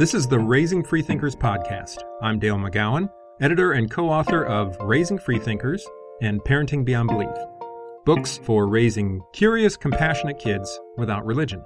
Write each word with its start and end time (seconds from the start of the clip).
This 0.00 0.14
is 0.14 0.26
the 0.26 0.38
Raising 0.38 0.82
Freethinkers 0.82 1.36
podcast. 1.36 1.98
I'm 2.22 2.38
Dale 2.38 2.56
McGowan, 2.56 3.10
editor 3.42 3.72
and 3.72 3.90
co 3.90 4.08
author 4.08 4.46
of 4.46 4.74
Raising 4.80 5.18
Freethinkers 5.18 5.86
and 6.22 6.40
Parenting 6.40 6.86
Beyond 6.86 7.10
Belief 7.10 7.36
books 8.06 8.38
for 8.38 8.66
raising 8.66 9.20
curious, 9.34 9.76
compassionate 9.76 10.38
kids 10.38 10.80
without 10.96 11.26
religion. 11.26 11.62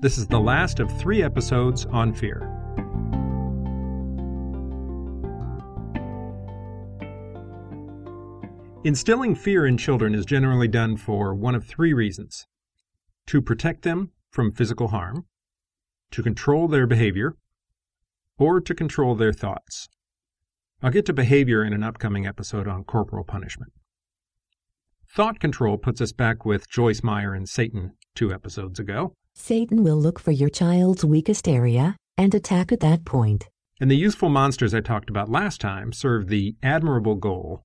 This 0.00 0.18
is 0.18 0.26
the 0.26 0.40
last 0.40 0.80
of 0.80 0.90
three 0.98 1.22
episodes 1.22 1.86
on 1.86 2.12
fear. 2.12 2.40
Instilling 8.82 9.36
fear 9.36 9.66
in 9.66 9.78
children 9.78 10.16
is 10.16 10.26
generally 10.26 10.66
done 10.66 10.96
for 10.96 11.32
one 11.32 11.54
of 11.54 11.64
three 11.64 11.92
reasons 11.92 12.48
to 13.26 13.40
protect 13.40 13.82
them 13.82 14.10
from 14.34 14.50
physical 14.50 14.88
harm, 14.88 15.26
to 16.10 16.22
control 16.22 16.66
their 16.66 16.88
behavior, 16.88 17.36
or 18.36 18.60
to 18.60 18.74
control 18.74 19.14
their 19.14 19.32
thoughts. 19.32 19.88
I'll 20.82 20.90
get 20.90 21.06
to 21.06 21.12
behavior 21.12 21.64
in 21.64 21.72
an 21.72 21.84
upcoming 21.84 22.26
episode 22.26 22.66
on 22.66 22.82
corporal 22.82 23.22
punishment. 23.24 23.72
Thought 25.08 25.38
control 25.38 25.78
puts 25.78 26.00
us 26.00 26.10
back 26.10 26.44
with 26.44 26.68
Joyce 26.68 27.04
Meyer 27.04 27.32
and 27.32 27.48
Satan 27.48 27.92
two 28.16 28.32
episodes 28.32 28.80
ago. 28.80 29.14
Satan 29.34 29.84
will 29.84 29.96
look 29.96 30.18
for 30.18 30.32
your 30.32 30.50
child's 30.50 31.04
weakest 31.04 31.46
area 31.46 31.96
and 32.18 32.34
attack 32.34 32.72
at 32.72 32.80
that 32.80 33.04
point. 33.04 33.48
And 33.80 33.88
the 33.88 33.96
useful 33.96 34.28
monsters 34.28 34.74
I 34.74 34.80
talked 34.80 35.10
about 35.10 35.30
last 35.30 35.60
time 35.60 35.92
serve 35.92 36.26
the 36.26 36.56
admirable 36.60 37.14
goal 37.14 37.62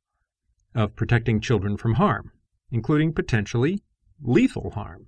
of 0.76 0.96
protecting 0.96 1.42
children 1.42 1.78
from 1.78 1.96
harm, 1.96 2.32
including 2.72 3.14
potentially 3.14 3.82
lethal 4.22 4.72
harm. 4.72 5.08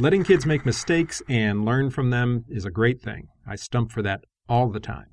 Letting 0.00 0.22
kids 0.22 0.46
make 0.46 0.64
mistakes 0.64 1.20
and 1.28 1.64
learn 1.64 1.90
from 1.90 2.10
them 2.10 2.44
is 2.48 2.64
a 2.64 2.70
great 2.70 3.00
thing. 3.00 3.26
I 3.44 3.56
stump 3.56 3.90
for 3.90 4.00
that 4.02 4.20
all 4.48 4.68
the 4.68 4.78
time. 4.78 5.08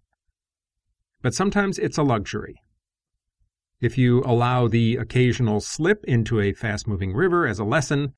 But 1.24 1.34
sometimes 1.34 1.80
it's 1.80 1.98
a 1.98 2.04
luxury. 2.04 2.62
If 3.82 3.98
you 3.98 4.22
allow 4.24 4.68
the 4.68 4.98
occasional 4.98 5.60
slip 5.60 6.04
into 6.04 6.40
a 6.40 6.54
fast 6.54 6.88
moving 6.88 7.16
river 7.16 7.48
as 7.48 7.58
a 7.58 7.64
lesson, 7.64 8.14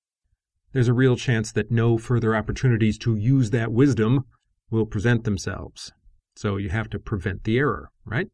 there's 0.74 0.90
a 0.90 0.94
real 0.94 1.16
chance 1.16 1.54
that 1.54 1.72
no 1.72 1.98
further 1.98 2.36
opportunities 2.36 2.98
to 2.98 3.16
use 3.16 3.52
that 3.52 3.72
wisdom 3.72 4.26
will 4.70 4.86
present 4.86 5.24
themselves. 5.24 5.94
So 6.36 6.58
you 6.58 6.68
have 6.68 6.90
to 6.90 7.00
prevent 7.00 7.46
the 7.46 7.60
error, 7.60 7.92
right? 8.04 8.28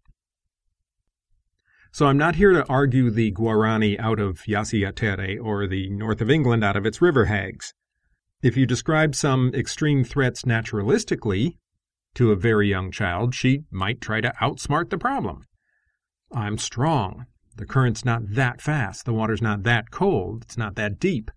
So 1.91 2.07
I'm 2.07 2.17
not 2.17 2.37
here 2.37 2.51
to 2.53 2.67
argue 2.67 3.11
the 3.11 3.31
Guarani 3.31 3.99
out 3.99 4.19
of 4.19 4.39
Yacyretá 4.47 5.37
or 5.39 5.67
the 5.67 5.91
north 5.91 6.19
of 6.19 6.31
England 6.31 6.63
out 6.63 6.75
of 6.75 6.87
its 6.87 6.99
river 6.99 7.25
hags. 7.25 7.75
If 8.43 8.57
you 8.57 8.65
describe 8.65 9.15
some 9.15 9.53
extreme 9.55 10.03
threats 10.03 10.43
naturalistically, 10.43 11.55
to 12.15 12.33
a 12.33 12.35
very 12.35 12.67
young 12.67 12.91
child, 12.91 13.33
she 13.33 13.63
might 13.71 14.01
try 14.01 14.19
to 14.19 14.33
outsmart 14.41 14.89
the 14.89 14.97
problem. 14.97 15.45
I'm 16.29 16.57
strong. 16.57 17.25
The 17.55 17.65
current's 17.65 18.03
not 18.03 18.31
that 18.31 18.59
fast. 18.59 19.05
The 19.05 19.13
water's 19.13 19.41
not 19.41 19.63
that 19.63 19.91
cold. 19.91 20.43
It's 20.43 20.57
not 20.57 20.75
that 20.75 20.99
deep. 20.99 21.31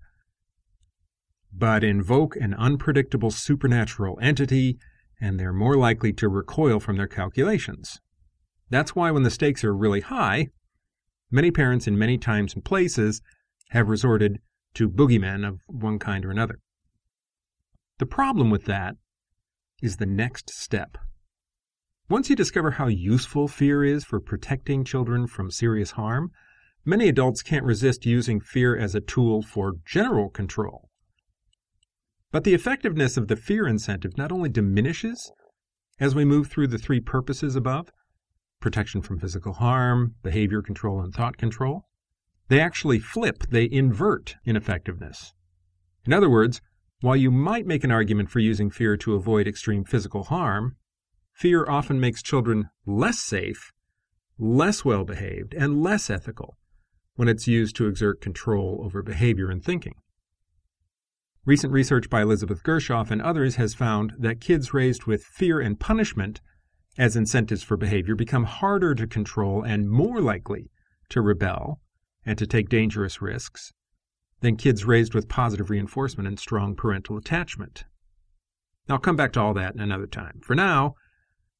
But 1.52 1.84
invoke 1.84 2.34
an 2.34 2.54
unpredictable 2.54 3.30
supernatural 3.30 4.18
entity, 4.20 4.76
and 5.20 5.38
they're 5.38 5.52
more 5.52 5.76
likely 5.76 6.12
to 6.14 6.28
recoil 6.28 6.80
from 6.80 6.96
their 6.96 7.06
calculations. 7.06 8.00
That's 8.68 8.96
why 8.96 9.12
when 9.12 9.22
the 9.22 9.30
stakes 9.30 9.62
are 9.62 9.76
really 9.76 10.00
high, 10.00 10.48
many 11.30 11.52
parents 11.52 11.86
in 11.86 11.96
many 11.96 12.18
times 12.18 12.52
and 12.52 12.64
places 12.64 13.22
have 13.70 13.88
resorted 13.88 14.40
to 14.74 14.88
boogeymen 14.88 15.46
of 15.46 15.60
one 15.68 16.00
kind 16.00 16.24
or 16.24 16.32
another. 16.32 16.58
The 17.98 18.06
problem 18.06 18.50
with 18.50 18.64
that 18.64 18.96
is 19.82 19.96
the 19.96 20.06
next 20.06 20.50
step. 20.50 20.98
Once 22.08 22.30
you 22.30 22.36
discover 22.36 22.72
how 22.72 22.86
useful 22.86 23.48
fear 23.48 23.82
is 23.82 24.04
for 24.04 24.20
protecting 24.20 24.84
children 24.84 25.26
from 25.26 25.50
serious 25.50 25.92
harm, 25.92 26.30
many 26.84 27.08
adults 27.08 27.42
can't 27.42 27.64
resist 27.64 28.06
using 28.06 28.40
fear 28.40 28.76
as 28.76 28.94
a 28.94 29.00
tool 29.00 29.42
for 29.42 29.74
general 29.84 30.30
control. 30.30 30.88
But 32.30 32.44
the 32.44 32.54
effectiveness 32.54 33.16
of 33.16 33.28
the 33.28 33.36
fear 33.36 33.66
incentive 33.66 34.16
not 34.16 34.30
only 34.30 34.48
diminishes 34.48 35.32
as 35.98 36.14
we 36.14 36.24
move 36.24 36.48
through 36.48 36.68
the 36.68 36.78
three 36.78 37.00
purposes 37.00 37.56
above 37.56 37.90
protection 38.60 39.02
from 39.02 39.18
physical 39.18 39.54
harm, 39.54 40.14
behavior 40.22 40.62
control, 40.62 41.00
and 41.00 41.14
thought 41.14 41.36
control 41.36 41.86
they 42.48 42.60
actually 42.60 43.00
flip, 43.00 43.44
they 43.50 43.68
invert 43.70 44.36
in 44.44 44.56
effectiveness. 44.56 45.32
In 46.04 46.12
other 46.12 46.30
words, 46.30 46.60
while 47.00 47.16
you 47.16 47.30
might 47.30 47.66
make 47.66 47.84
an 47.84 47.90
argument 47.90 48.30
for 48.30 48.38
using 48.38 48.70
fear 48.70 48.96
to 48.96 49.14
avoid 49.14 49.46
extreme 49.46 49.84
physical 49.84 50.24
harm, 50.24 50.76
fear 51.32 51.68
often 51.68 52.00
makes 52.00 52.22
children 52.22 52.70
less 52.86 53.18
safe, 53.18 53.72
less 54.38 54.84
well 54.84 55.04
behaved, 55.04 55.54
and 55.54 55.82
less 55.82 56.08
ethical 56.08 56.56
when 57.16 57.28
it's 57.28 57.46
used 57.46 57.76
to 57.76 57.86
exert 57.86 58.20
control 58.20 58.80
over 58.84 59.02
behavior 59.02 59.50
and 59.50 59.64
thinking. 59.64 59.94
Recent 61.44 61.72
research 61.72 62.10
by 62.10 62.22
Elizabeth 62.22 62.62
Gershoff 62.62 63.10
and 63.10 63.22
others 63.22 63.56
has 63.56 63.74
found 63.74 64.12
that 64.18 64.40
kids 64.40 64.74
raised 64.74 65.04
with 65.04 65.22
fear 65.22 65.60
and 65.60 65.78
punishment 65.78 66.40
as 66.98 67.16
incentives 67.16 67.62
for 67.62 67.76
behavior 67.76 68.14
become 68.14 68.44
harder 68.44 68.94
to 68.94 69.06
control 69.06 69.62
and 69.62 69.90
more 69.90 70.20
likely 70.20 70.70
to 71.10 71.20
rebel 71.20 71.80
and 72.24 72.36
to 72.38 72.46
take 72.46 72.68
dangerous 72.68 73.22
risks 73.22 73.72
than 74.40 74.56
kids 74.56 74.84
raised 74.84 75.14
with 75.14 75.28
positive 75.28 75.70
reinforcement 75.70 76.28
and 76.28 76.38
strong 76.38 76.74
parental 76.74 77.16
attachment. 77.16 77.84
I'll 78.88 78.98
come 78.98 79.16
back 79.16 79.32
to 79.32 79.40
all 79.40 79.54
that 79.54 79.74
in 79.74 79.80
another 79.80 80.06
time. 80.06 80.40
For 80.44 80.54
now, 80.54 80.94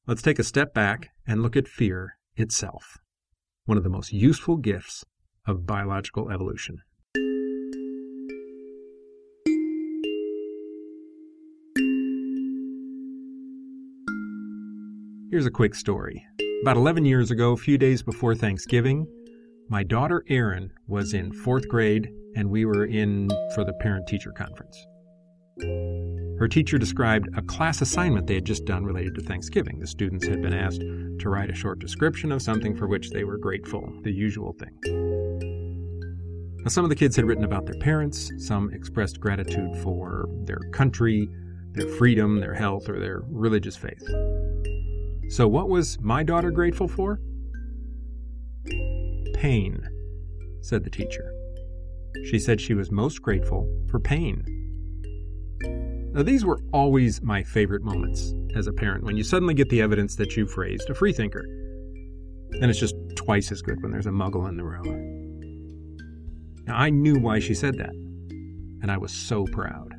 let's 0.05 0.21
take 0.21 0.39
a 0.39 0.43
step 0.43 0.73
back 0.73 1.09
and 1.27 1.43
look 1.43 1.57
at 1.57 1.67
fear 1.67 2.17
itself, 2.35 2.97
one 3.65 3.77
of 3.77 3.83
the 3.83 3.89
most 3.89 4.13
useful 4.13 4.57
gifts 4.57 5.03
of 5.45 5.65
biological 5.65 6.31
evolution. 6.31 6.79
Here's 15.29 15.45
a 15.45 15.51
quick 15.51 15.75
story. 15.75 16.25
About 16.61 16.77
11 16.77 17.05
years 17.05 17.31
ago, 17.31 17.51
a 17.51 17.57
few 17.57 17.77
days 17.77 18.01
before 18.01 18.33
Thanksgiving, 18.33 19.05
my 19.69 19.83
daughter 19.83 20.23
Erin 20.29 20.71
was 20.87 21.13
in 21.13 21.31
fourth 21.31 21.67
grade, 21.67 22.09
and 22.35 22.49
we 22.49 22.65
were 22.65 22.85
in 22.85 23.29
for 23.53 23.65
the 23.65 23.73
parent 23.73 24.07
teacher 24.07 24.31
conference. 24.31 24.85
Her 26.39 26.47
teacher 26.47 26.77
described 26.77 27.29
a 27.35 27.41
class 27.41 27.81
assignment 27.81 28.27
they 28.27 28.35
had 28.35 28.45
just 28.45 28.65
done 28.65 28.85
related 28.85 29.15
to 29.15 29.21
Thanksgiving. 29.21 29.79
The 29.79 29.87
students 29.87 30.25
had 30.25 30.41
been 30.41 30.53
asked 30.53 30.81
to 30.81 31.29
write 31.29 31.49
a 31.49 31.55
short 31.55 31.79
description 31.79 32.31
of 32.31 32.41
something 32.41 32.77
for 32.77 32.87
which 32.87 33.09
they 33.09 33.23
were 33.23 33.37
grateful, 33.37 33.91
the 34.03 34.11
usual 34.11 34.53
thing. 34.53 34.77
Now, 36.63 36.69
some 36.69 36.85
of 36.85 36.89
the 36.89 36.95
kids 36.95 37.15
had 37.15 37.25
written 37.25 37.43
about 37.43 37.65
their 37.65 37.79
parents, 37.79 38.31
some 38.37 38.71
expressed 38.71 39.19
gratitude 39.19 39.75
for 39.77 40.29
their 40.43 40.59
country, 40.71 41.27
their 41.71 41.87
freedom, 41.87 42.39
their 42.39 42.53
health, 42.53 42.87
or 42.87 42.99
their 42.99 43.23
religious 43.27 43.75
faith. 43.75 44.03
So, 45.29 45.47
what 45.47 45.69
was 45.69 45.99
my 46.01 46.23
daughter 46.23 46.51
grateful 46.51 46.87
for? 46.87 47.19
Pain, 49.37 49.87
said 50.61 50.83
the 50.83 50.89
teacher. 50.89 51.31
She 52.25 52.39
said 52.39 52.59
she 52.59 52.73
was 52.73 52.91
most 52.91 53.21
grateful 53.21 53.67
for 53.87 53.99
pain. 53.99 54.43
Now, 56.13 56.23
these 56.23 56.43
were 56.43 56.59
always 56.73 57.21
my 57.21 57.43
favorite 57.43 57.83
moments 57.83 58.33
as 58.55 58.65
a 58.65 58.73
parent 58.73 59.03
when 59.03 59.15
you 59.15 59.23
suddenly 59.23 59.53
get 59.53 59.69
the 59.69 59.81
evidence 59.81 60.15
that 60.15 60.35
you've 60.35 60.57
raised 60.57 60.89
a 60.89 60.95
freethinker. 60.95 61.45
And 62.53 62.65
it's 62.65 62.79
just 62.79 62.95
twice 63.15 63.51
as 63.51 63.61
good 63.61 63.81
when 63.83 63.91
there's 63.91 64.07
a 64.07 64.11
muggle 64.11 64.49
in 64.49 64.57
the 64.57 64.63
room. 64.63 64.87
Now, 66.65 66.77
I 66.77 66.89
knew 66.89 67.19
why 67.19 67.39
she 67.39 67.53
said 67.53 67.77
that, 67.77 67.91
and 68.81 68.91
I 68.91 68.97
was 68.97 69.11
so 69.11 69.45
proud. 69.45 69.93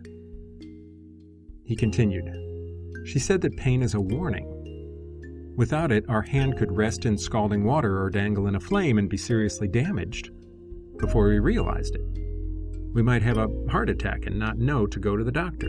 He 1.65 1.77
continued, 1.77 2.29
She 3.07 3.21
said 3.21 3.41
that 3.43 3.57
pain 3.57 3.83
is 3.83 3.95
a 3.95 4.01
warning 4.01 4.58
Without 5.59 5.91
it, 5.91 6.09
our 6.09 6.23
hand 6.23 6.57
could 6.57 6.71
rest 6.71 7.05
in 7.05 7.19
scalding 7.19 7.65
water 7.65 8.01
or 8.01 8.11
dangle 8.11 8.47
in 8.47 8.55
a 8.55 8.61
flame 8.61 8.97
and 8.97 9.09
be 9.09 9.17
seriously 9.17 9.67
damaged 9.67 10.31
before 10.99 11.27
we 11.27 11.41
realized 11.41 11.97
it. 11.97 12.05
We 12.95 13.03
might 13.03 13.23
have 13.23 13.39
a 13.39 13.49
heart 13.69 13.91
attack 13.91 14.25
and 14.27 14.39
not 14.39 14.59
know 14.59 14.87
to 14.87 15.01
go 15.01 15.17
to 15.17 15.25
the 15.25 15.33
doctor. 15.33 15.67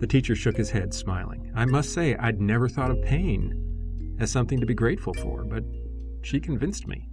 The 0.00 0.08
teacher 0.08 0.34
shook 0.34 0.56
his 0.56 0.68
head, 0.68 0.92
smiling. 0.92 1.52
I 1.54 1.64
must 1.66 1.92
say, 1.92 2.16
I'd 2.16 2.40
never 2.40 2.68
thought 2.68 2.90
of 2.90 3.00
pain 3.04 4.16
as 4.18 4.32
something 4.32 4.58
to 4.58 4.66
be 4.66 4.74
grateful 4.74 5.14
for, 5.14 5.44
but 5.44 5.62
she 6.22 6.40
convinced 6.40 6.88
me. 6.88 7.08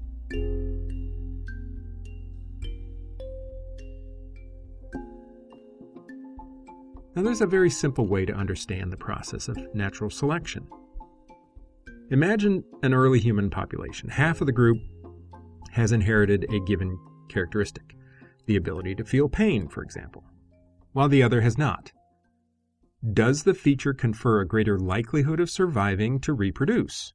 Now, 7.15 7.21
there's 7.21 7.41
a 7.41 7.45
very 7.45 7.69
simple 7.69 8.07
way 8.07 8.25
to 8.25 8.33
understand 8.33 8.91
the 8.91 8.97
process 8.97 9.47
of 9.47 9.55
natural 9.75 10.09
selection. 10.09 10.67
Imagine 12.11 12.63
an 12.83 12.93
early 12.93 13.19
human 13.19 13.49
population. 13.49 14.09
Half 14.09 14.39
of 14.41 14.47
the 14.47 14.53
group 14.53 14.77
has 15.71 15.91
inherited 15.91 16.45
a 16.53 16.59
given 16.61 16.97
characteristic, 17.29 17.95
the 18.45 18.55
ability 18.55 18.93
to 18.95 19.03
feel 19.03 19.27
pain, 19.27 19.67
for 19.67 19.81
example. 19.81 20.23
while 20.93 21.09
the 21.09 21.21
other 21.21 21.41
has 21.41 21.57
not. 21.57 21.91
Does 23.11 23.43
the 23.43 23.53
feature 23.53 23.93
confer 23.93 24.39
a 24.39 24.47
greater 24.47 24.79
likelihood 24.79 25.41
of 25.41 25.49
surviving 25.49 26.21
to 26.21 26.31
reproduce? 26.31 27.13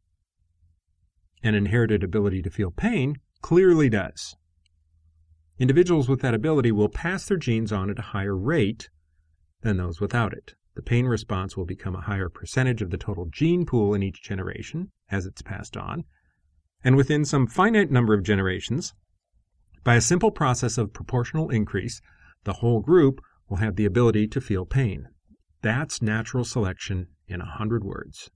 An 1.42 1.54
inherited 1.54 2.04
ability 2.04 2.42
to 2.42 2.50
feel 2.50 2.70
pain 2.70 3.16
clearly 3.40 3.88
does. 3.88 4.36
Individuals 5.58 6.10
with 6.10 6.20
that 6.20 6.34
ability 6.34 6.72
will 6.72 6.90
pass 6.90 7.24
their 7.24 7.38
genes 7.38 7.72
on 7.72 7.88
at 7.88 7.98
a 7.98 8.02
higher 8.02 8.36
rate 8.36 8.90
than 9.62 9.78
those 9.78 9.98
without 9.98 10.34
it. 10.34 10.54
The 10.74 10.82
pain 10.82 11.06
response 11.06 11.56
will 11.56 11.66
become 11.66 11.96
a 11.96 12.02
higher 12.02 12.28
percentage 12.28 12.80
of 12.80 12.90
the 12.90 12.96
total 12.96 13.28
gene 13.30 13.66
pool 13.66 13.92
in 13.94 14.02
each 14.02 14.22
generation 14.22 14.90
as 15.10 15.26
it's 15.26 15.42
passed 15.42 15.76
on. 15.76 16.04
And 16.82 16.96
within 16.96 17.24
some 17.24 17.46
finite 17.46 17.90
number 17.90 18.14
of 18.14 18.22
generations, 18.22 18.94
by 19.82 19.96
a 19.96 20.00
simple 20.00 20.30
process 20.30 20.78
of 20.78 20.92
proportional 20.92 21.50
increase, 21.50 22.00
the 22.44 22.54
whole 22.54 22.80
group 22.80 23.20
will 23.48 23.58
have 23.58 23.76
the 23.76 23.84
ability 23.84 24.28
to 24.28 24.40
feel 24.40 24.64
pain. 24.64 25.08
That's 25.62 26.00
natural 26.00 26.44
selection 26.44 27.08
in 27.26 27.40
a 27.40 27.46
hundred 27.46 27.84
words. 27.84 28.30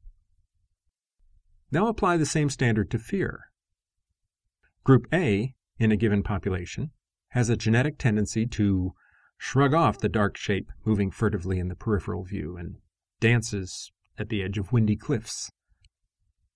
Now 1.70 1.86
apply 1.86 2.16
the 2.16 2.26
same 2.26 2.50
standard 2.50 2.90
to 2.90 2.98
fear. 2.98 3.44
Group 4.84 5.06
A 5.12 5.54
in 5.78 5.90
a 5.90 5.96
given 5.96 6.22
population 6.22 6.90
has 7.28 7.48
a 7.48 7.56
genetic 7.56 7.98
tendency 7.98 8.46
to 8.46 8.92
shrug 9.46 9.74
off 9.74 9.98
the 9.98 10.08
dark 10.08 10.38
shape 10.38 10.72
moving 10.86 11.10
furtively 11.10 11.58
in 11.58 11.68
the 11.68 11.76
peripheral 11.76 12.24
view 12.24 12.56
and 12.56 12.76
dances 13.20 13.92
at 14.18 14.30
the 14.30 14.42
edge 14.42 14.56
of 14.56 14.72
windy 14.72 14.96
cliffs. 14.96 15.50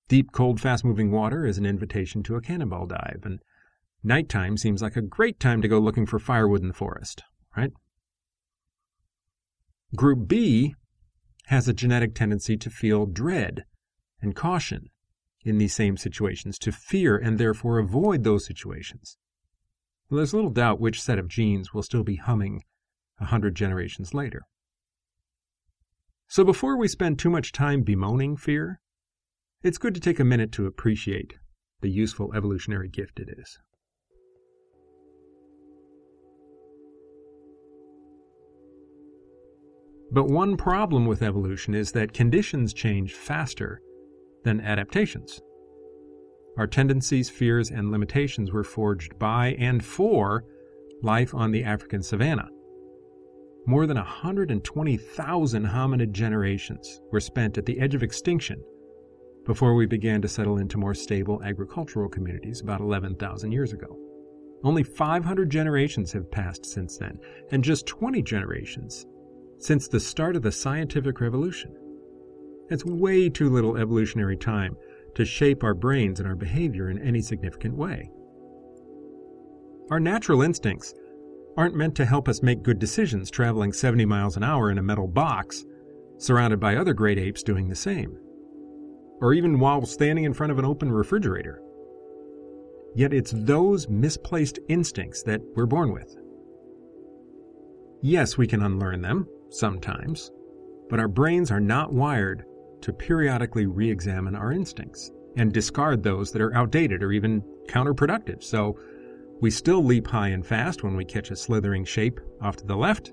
Deep, 0.08 0.32
cold, 0.32 0.58
fast 0.58 0.86
moving 0.86 1.10
water 1.10 1.44
is 1.44 1.58
an 1.58 1.66
invitation 1.66 2.22
to 2.22 2.34
a 2.34 2.40
cannonball 2.40 2.86
dive, 2.86 3.20
and 3.24 3.40
nighttime 4.02 4.56
seems 4.56 4.80
like 4.80 4.96
a 4.96 5.02
great 5.02 5.38
time 5.38 5.60
to 5.60 5.68
go 5.68 5.78
looking 5.78 6.06
for 6.06 6.18
firewood 6.18 6.62
in 6.62 6.68
the 6.68 6.72
forest, 6.72 7.22
right? 7.54 7.72
Group 9.94 10.26
B 10.26 10.74
has 11.48 11.68
a 11.68 11.74
genetic 11.74 12.14
tendency 12.14 12.56
to 12.56 12.70
feel 12.70 13.04
dread 13.04 13.66
and 14.22 14.34
caution 14.34 14.88
in 15.44 15.58
these 15.58 15.74
same 15.74 15.98
situations, 15.98 16.58
to 16.58 16.72
fear 16.72 17.18
and 17.18 17.36
therefore 17.36 17.78
avoid 17.78 18.24
those 18.24 18.46
situations. 18.46 19.18
Well, 20.08 20.16
there's 20.16 20.32
little 20.32 20.48
doubt 20.48 20.80
which 20.80 21.02
set 21.02 21.18
of 21.18 21.28
genes 21.28 21.74
will 21.74 21.82
still 21.82 22.02
be 22.02 22.16
humming 22.16 22.62
a 23.20 23.26
hundred 23.26 23.54
generations 23.54 24.14
later. 24.14 24.42
So 26.26 26.44
before 26.44 26.76
we 26.76 26.88
spend 26.88 27.18
too 27.18 27.30
much 27.30 27.52
time 27.52 27.82
bemoaning 27.82 28.36
fear, 28.36 28.80
it's 29.62 29.78
good 29.78 29.94
to 29.94 30.00
take 30.00 30.20
a 30.20 30.24
minute 30.24 30.52
to 30.52 30.66
appreciate 30.66 31.34
the 31.80 31.88
useful 31.88 32.32
evolutionary 32.34 32.88
gift 32.88 33.18
it 33.18 33.28
is. 33.38 33.58
But 40.10 40.28
one 40.28 40.56
problem 40.56 41.06
with 41.06 41.22
evolution 41.22 41.74
is 41.74 41.92
that 41.92 42.14
conditions 42.14 42.72
change 42.72 43.14
faster 43.14 43.80
than 44.44 44.60
adaptations. 44.60 45.40
Our 46.56 46.66
tendencies, 46.66 47.30
fears, 47.30 47.70
and 47.70 47.90
limitations 47.90 48.50
were 48.50 48.64
forged 48.64 49.18
by 49.18 49.54
and 49.58 49.84
for 49.84 50.44
life 51.02 51.34
on 51.34 51.52
the 51.52 51.62
African 51.62 52.02
savanna. 52.02 52.48
More 53.68 53.86
than 53.86 53.98
120,000 53.98 55.66
hominid 55.66 56.12
generations 56.12 57.02
were 57.12 57.20
spent 57.20 57.58
at 57.58 57.66
the 57.66 57.78
edge 57.78 57.94
of 57.94 58.02
extinction 58.02 58.64
before 59.44 59.74
we 59.74 59.84
began 59.84 60.22
to 60.22 60.28
settle 60.28 60.56
into 60.56 60.78
more 60.78 60.94
stable 60.94 61.42
agricultural 61.44 62.08
communities 62.08 62.62
about 62.62 62.80
11,000 62.80 63.52
years 63.52 63.74
ago. 63.74 63.94
Only 64.64 64.82
500 64.84 65.50
generations 65.50 66.12
have 66.12 66.30
passed 66.30 66.64
since 66.64 66.96
then, 66.96 67.18
and 67.50 67.62
just 67.62 67.86
20 67.86 68.22
generations 68.22 69.04
since 69.58 69.86
the 69.86 70.00
start 70.00 70.34
of 70.34 70.40
the 70.40 70.50
scientific 70.50 71.20
revolution. 71.20 71.76
It's 72.70 72.86
way 72.86 73.28
too 73.28 73.50
little 73.50 73.76
evolutionary 73.76 74.38
time 74.38 74.78
to 75.14 75.26
shape 75.26 75.62
our 75.62 75.74
brains 75.74 76.20
and 76.20 76.26
our 76.26 76.36
behavior 76.36 76.88
in 76.88 76.98
any 77.06 77.20
significant 77.20 77.76
way. 77.76 78.10
Our 79.90 80.00
natural 80.00 80.40
instincts 80.40 80.94
aren't 81.58 81.74
meant 81.74 81.96
to 81.96 82.06
help 82.06 82.28
us 82.28 82.40
make 82.40 82.62
good 82.62 82.78
decisions 82.78 83.32
traveling 83.32 83.72
70 83.72 84.04
miles 84.04 84.36
an 84.36 84.44
hour 84.44 84.70
in 84.70 84.78
a 84.78 84.82
metal 84.82 85.08
box, 85.08 85.64
surrounded 86.16 86.60
by 86.60 86.76
other 86.76 86.94
great 86.94 87.18
apes 87.18 87.42
doing 87.42 87.68
the 87.68 87.74
same, 87.74 88.16
or 89.20 89.34
even 89.34 89.58
while 89.58 89.84
standing 89.84 90.24
in 90.24 90.32
front 90.32 90.52
of 90.52 90.60
an 90.60 90.64
open 90.64 90.92
refrigerator. 90.92 91.60
Yet 92.94 93.12
it's 93.12 93.32
those 93.34 93.88
misplaced 93.88 94.60
instincts 94.68 95.24
that 95.24 95.40
we're 95.56 95.66
born 95.66 95.92
with. 95.92 96.16
Yes, 98.02 98.38
we 98.38 98.46
can 98.46 98.62
unlearn 98.62 99.02
them, 99.02 99.26
sometimes, 99.50 100.30
but 100.88 101.00
our 101.00 101.08
brains 101.08 101.50
are 101.50 101.58
not 101.58 101.92
wired 101.92 102.44
to 102.82 102.92
periodically 102.92 103.66
re 103.66 103.90
examine 103.90 104.36
our 104.36 104.52
instincts 104.52 105.10
and 105.36 105.52
discard 105.52 106.04
those 106.04 106.30
that 106.30 106.40
are 106.40 106.54
outdated 106.54 107.02
or 107.02 107.10
even 107.10 107.42
counterproductive. 107.68 108.44
So 108.44 108.78
we 109.40 109.50
still 109.50 109.84
leap 109.84 110.06
high 110.06 110.28
and 110.28 110.44
fast 110.44 110.82
when 110.82 110.96
we 110.96 111.04
catch 111.04 111.30
a 111.30 111.36
slithering 111.36 111.84
shape 111.84 112.20
off 112.40 112.56
to 112.56 112.66
the 112.66 112.76
left, 112.76 113.12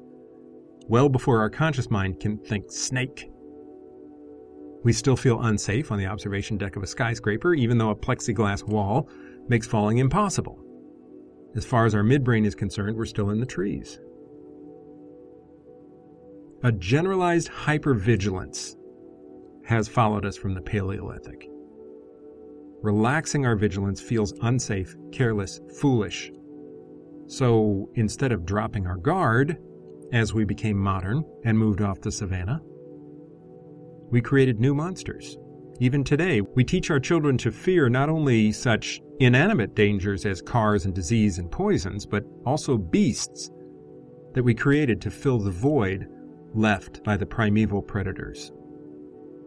well 0.88 1.10
before 1.10 1.40
our 1.40 1.50
conscious 1.50 1.90
mind 1.90 2.20
can 2.20 2.38
think 2.38 2.72
snake. 2.72 3.30
We 4.84 4.94
still 4.94 5.16
feel 5.16 5.42
unsafe 5.42 5.92
on 5.92 5.98
the 5.98 6.06
observation 6.06 6.58
deck 6.58 6.76
of 6.76 6.84
a 6.84 6.88
skyscraper, 6.88 7.54
even 7.54 7.78
though 7.78 7.90
a 7.90 7.96
plexiglass 7.96 8.64
wall 8.64 9.10
makes 9.48 9.68
falling 9.68 9.98
impossible. 9.98 10.60
As 11.56 11.66
far 11.66 11.86
as 11.86 11.96
our 11.96 12.04
midbrain 12.04 12.46
is 12.46 12.54
concerned, 12.56 12.98
we're 12.98 13.06
still 13.06 13.30
in 13.30 13.40
the 13.40 13.46
trees. 13.46 14.00
A 16.64 16.72
generalized 16.72 17.50
hypervigilance 17.50 18.76
has 19.66 19.88
followed 19.88 20.26
us 20.26 20.38
from 20.38 20.54
the 20.54 20.62
Paleolithic. 20.62 21.50
Relaxing 22.86 23.48
our 23.48 23.56
vigilance 23.56 24.00
feels 24.00 24.32
unsafe, 24.44 24.96
careless, 25.12 25.60
foolish. 25.80 26.32
So 27.26 27.90
instead 27.96 28.32
of 28.32 28.46
dropping 28.46 28.86
our 28.86 28.96
guard, 28.96 29.58
as 30.14 30.36
we 30.36 30.46
became 30.46 30.78
modern 30.78 31.24
and 31.44 31.58
moved 31.58 31.82
off 31.82 32.00
the 32.00 32.12
savannah, 32.12 32.62
we 34.12 34.22
created 34.22 34.60
new 34.60 34.76
monsters. 34.76 35.36
Even 35.80 36.04
today, 36.04 36.42
we 36.42 36.64
teach 36.64 36.92
our 36.92 37.00
children 37.00 37.40
to 37.40 37.52
fear 37.52 37.90
not 37.90 38.08
only 38.08 38.52
such 38.52 39.02
inanimate 39.20 39.74
dangers 39.74 40.24
as 40.24 40.44
cars 40.44 40.86
and 40.86 40.94
disease 40.94 41.40
and 41.40 41.52
poisons, 41.52 42.06
but 42.06 42.24
also 42.46 42.78
beasts 42.78 43.50
that 44.36 44.44
we 44.44 44.54
created 44.54 45.02
to 45.02 45.10
fill 45.10 45.40
the 45.40 45.50
void 45.50 46.06
left 46.54 47.04
by 47.04 47.18
the 47.18 47.26
primeval 47.26 47.82
predators. 47.82 48.52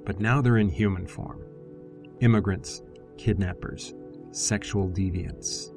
But 0.05 0.19
now 0.19 0.43
they're 0.43 0.59
in 0.59 0.71
human 0.71 1.07
form 1.07 1.45
immigrants, 2.21 2.83
kidnappers, 3.19 3.95
sexual 4.31 4.89
deviants. 4.89 5.73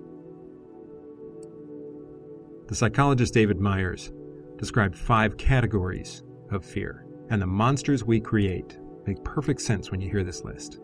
The 2.68 2.76
psychologist 2.76 3.34
David 3.34 3.60
Myers 3.60 4.14
described 4.58 4.98
five 4.98 5.36
categories 5.38 6.24
of 6.52 6.64
fear, 6.64 7.06
and 7.30 7.42
the 7.42 7.48
monsters 7.48 8.04
we 8.04 8.22
create 8.22 8.78
make 9.06 9.24
perfect 9.24 9.62
sense 9.62 9.92
when 9.92 10.00
you 10.00 10.10
hear 10.10 10.24
this 10.24 10.44
list. 10.44 10.80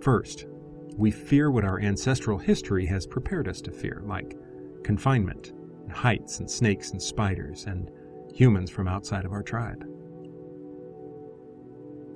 First, 0.00 0.46
we 0.96 1.10
fear 1.10 1.50
what 1.50 1.64
our 1.64 1.80
ancestral 1.80 2.38
history 2.38 2.86
has 2.86 3.06
prepared 3.06 3.46
us 3.46 3.60
to 3.60 3.70
fear, 3.70 4.02
like 4.04 4.36
confinement, 4.82 5.52
and 5.82 5.92
heights, 5.92 6.40
and 6.40 6.50
snakes 6.50 6.90
and 6.90 7.00
spiders, 7.00 7.66
and 7.66 7.90
humans 8.34 8.70
from 8.70 8.88
outside 8.88 9.24
of 9.24 9.32
our 9.32 9.42
tribe. 9.42 9.84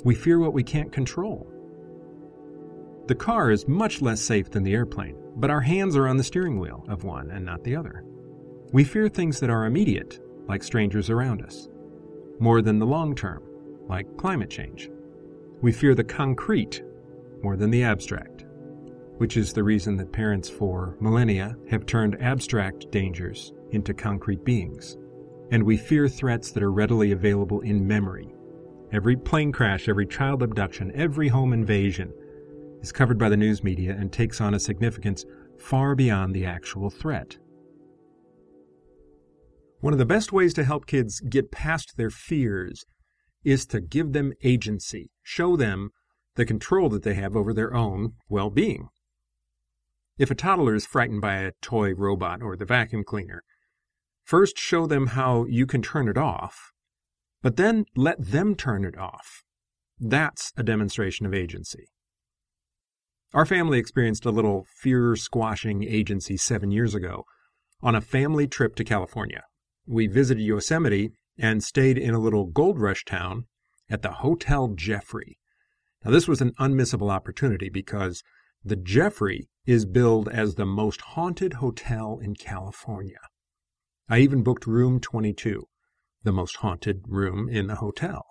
We 0.04 0.14
fear 0.14 0.38
what 0.38 0.52
we 0.52 0.62
can't 0.62 0.92
control. 0.92 1.50
The 3.06 3.14
car 3.14 3.50
is 3.50 3.68
much 3.68 4.00
less 4.02 4.20
safe 4.20 4.50
than 4.50 4.62
the 4.62 4.75
airplane, 4.75 5.16
but 5.37 5.50
our 5.50 5.61
hands 5.61 5.96
are 5.96 6.08
on 6.08 6.16
the 6.16 6.25
steering 6.25 6.58
wheel 6.58 6.84
of 6.88 7.04
one 7.04 7.30
and 7.30 7.44
not 7.44 7.62
the 7.64 7.76
other. 7.76 8.04
We 8.73 8.84
fear 8.84 9.08
things 9.08 9.40
that 9.40 9.50
are 9.50 9.66
immediate, 9.66 10.20
like 10.49 10.62
strangers 10.62 11.11
around 11.11 11.42
us, 11.42 11.68
more 12.38 12.62
than 12.62 12.78
the 12.78 12.87
long 12.87 13.14
term, 13.14 13.42
like 13.88 14.16
climate 14.16 14.50
change. 14.50 14.90
We 15.61 15.73
fear 15.73 15.94
the 15.94 16.04
concrete 16.04 16.82
more 17.42 17.56
than 17.56 17.70
the 17.70 17.84
abstract, 17.84 18.44
which 19.18 19.37
is 19.37 19.52
the 19.52 19.64
reason 19.64 19.96
that 19.96 20.12
parents 20.12 20.49
for 20.49 20.96
millennia 21.00 21.56
have 21.70 21.87
turned 21.87 22.20
abstract 22.20 22.90
dangers 22.90 23.52
into 23.70 23.94
concrete 23.94 24.44
beings 24.44 24.96
and 25.50 25.62
we 25.62 25.76
fear 25.76 26.08
threats 26.08 26.50
that 26.50 26.62
are 26.62 26.73
readily 26.73 27.12
available 27.12 27.61
in 27.61 27.87
memory. 27.87 28.34
Every 28.92 29.16
plane 29.16 29.52
crash, 29.52 29.88
every 29.88 30.06
child 30.06 30.42
abduction, 30.42 30.92
every 30.94 31.28
home 31.28 31.52
invasion 31.52 32.12
is 32.85 32.93
covered 32.93 33.19
by 33.19 33.31
the 33.31 33.37
news 33.37 33.64
media 33.64 33.97
and 33.99 34.12
takes 34.12 34.43
on 34.43 34.53
a 34.53 34.61
significance 34.61 35.25
far 35.59 35.95
beyond 35.95 36.35
the 36.35 36.45
actual 36.45 36.91
threat. 36.91 37.38
One 39.81 39.95
of 39.95 39.99
the 39.99 40.05
best 40.05 40.33
ways 40.33 40.53
to 40.55 40.64
help 40.64 40.87
kids 40.87 41.21
get 41.21 41.50
past 41.50 41.97
their 41.97 42.11
fears 42.11 42.85
is 43.43 43.64
to 43.67 43.81
give 43.81 44.12
them 44.12 44.35
agency, 44.43 45.11
show 45.23 45.57
them 45.57 45.93
the 46.37 46.45
control 46.45 46.91
that 46.91 47.05
they 47.05 47.14
have 47.14 47.35
over 47.35 47.55
their 47.55 47.73
own 47.73 48.12
well 48.29 48.50
being. 48.50 48.88
If 50.19 50.31
a 50.31 50.35
toddler 50.35 50.75
is 50.75 50.85
frightened 50.85 51.23
by 51.23 51.37
a 51.37 51.53
toy 51.62 51.95
robot 51.95 52.43
or 52.43 52.55
the 52.55 52.67
vacuum 52.67 53.03
cleaner, 53.03 53.45
First, 54.25 54.59
show 54.59 54.87
them 54.87 55.09
how 55.09 55.45
you 55.45 55.67
can 55.67 55.83
turn 55.83 56.09
it 56.09 56.17
off, 56.17 56.73
but 57.43 57.57
then 57.57 57.85
let 57.95 58.17
them 58.19 58.55
turn 58.55 58.85
it 58.85 58.97
off. 58.97 59.43
That's 59.99 60.53
a 60.57 60.62
demonstration 60.62 61.26
of 61.26 61.35
agency. 61.35 61.88
Our 63.35 63.45
family 63.45 63.81
experienced 63.81 64.25
a 64.25 64.31
little 64.31 64.64
fear 64.76 65.17
squashing 65.17 65.83
agency 65.83 66.37
seven 66.37 66.71
years 66.71 66.95
ago 66.95 67.25
on 67.83 67.97
a 67.97 68.00
family 68.00 68.47
trip 68.47 68.76
to 68.76 68.85
California. 68.85 69.43
We 69.88 70.07
visited 70.07 70.45
Yosemite 70.45 71.11
and 71.37 71.64
stayed 71.64 71.99
in 71.99 72.14
a 72.14 72.21
little 72.21 72.45
gold 72.45 72.81
rush 72.81 73.05
town 73.05 73.47
at 73.91 74.03
the 74.03 74.12
Hotel 74.12 74.69
Jeffery. 74.69 75.41
Now, 76.05 76.12
this 76.12 76.29
was 76.29 76.41
an 76.41 76.53
unmissable 76.61 77.11
opportunity 77.11 77.69
because 77.69 78.23
the 78.62 78.76
Jeffery 78.76 79.49
is 79.67 79.85
billed 79.85 80.29
as 80.29 80.55
the 80.55 80.64
most 80.64 81.00
haunted 81.00 81.55
hotel 81.55 82.21
in 82.23 82.37
California. 82.37 83.19
I 84.09 84.21
even 84.21 84.45
booked 84.45 84.64
room 84.64 85.00
22, 85.00 85.64
the 86.23 86.33
most 86.33 86.59
haunted 86.59 87.03
room 87.09 87.49
in 87.49 87.67
the 87.67 87.76
hotel. 87.76 88.25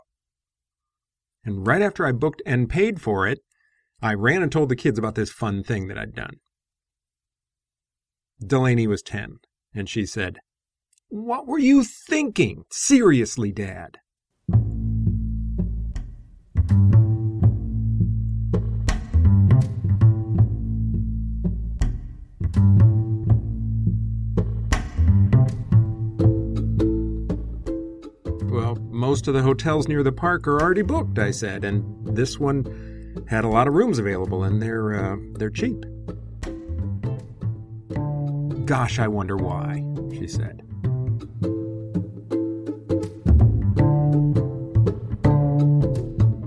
And 1.43 1.67
right 1.67 1.81
after 1.81 2.05
I 2.05 2.13
booked 2.13 2.41
and 2.45 2.69
paid 2.69 3.01
for 3.01 3.27
it, 3.27 3.39
I 4.03 4.13
ran 4.15 4.43
and 4.43 4.51
told 4.51 4.67
the 4.67 4.75
kids 4.75 4.99
about 4.99 5.15
this 5.15 5.31
fun 5.31 5.63
thing 5.63 5.87
that 5.87 5.97
I'd 5.97 6.13
done. 6.13 6.41
Delaney 8.45 8.85
was 8.85 9.01
10, 9.01 9.37
and 9.73 9.87
she 9.87 10.05
said, 10.05 10.39
What 11.07 11.47
were 11.47 11.57
you 11.57 11.85
thinking? 11.85 12.65
Seriously, 12.69 13.53
Dad. 13.53 13.99
Well, 28.51 28.75
most 28.91 29.29
of 29.29 29.33
the 29.33 29.43
hotels 29.43 29.87
near 29.87 30.03
the 30.03 30.11
park 30.11 30.45
are 30.45 30.59
already 30.61 30.81
booked, 30.81 31.17
I 31.17 31.31
said, 31.31 31.63
and 31.63 32.05
this 32.05 32.37
one 32.37 32.92
had 33.27 33.43
a 33.43 33.47
lot 33.47 33.67
of 33.67 33.73
rooms 33.73 33.99
available, 33.99 34.43
and 34.43 34.61
they're 34.61 34.93
uh, 34.93 35.17
they're 35.33 35.49
cheap. 35.49 35.83
Gosh, 38.65 38.99
I 38.99 39.07
wonder 39.07 39.35
why, 39.35 39.83
she 40.13 40.27
said. 40.27 40.61